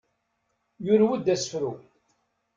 [0.85, 1.71] Yurew-d asefru.